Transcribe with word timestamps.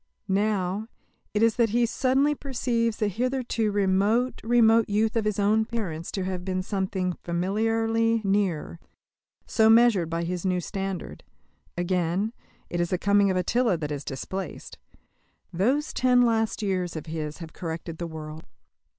Now, 0.27 0.87
it 1.31 1.43
is 1.43 1.57
that 1.57 1.69
he 1.69 1.85
suddenly 1.85 2.33
perceives 2.33 2.97
the 2.97 3.07
hitherto 3.07 3.71
remote, 3.71 4.41
remote 4.43 4.89
youth 4.89 5.15
of 5.15 5.25
his 5.25 5.37
own 5.37 5.63
parents 5.63 6.11
to 6.13 6.23
have 6.23 6.43
been 6.43 6.63
something 6.63 7.13
familiarly 7.23 8.23
near, 8.23 8.79
so 9.45 9.69
measured 9.69 10.09
by 10.09 10.23
his 10.23 10.43
new 10.43 10.59
standard; 10.59 11.23
again, 11.77 12.33
it 12.67 12.81
is 12.81 12.89
the 12.89 12.97
coming 12.97 13.29
of 13.29 13.37
Attila 13.37 13.77
that 13.77 13.91
is 13.91 14.03
displaced. 14.03 14.79
Those 15.53 15.93
ten 15.93 16.23
last 16.23 16.63
years 16.63 16.95
of 16.95 17.05
his 17.05 17.37
have 17.37 17.53
corrected 17.53 17.99
the 17.99 18.07
world. 18.07 18.47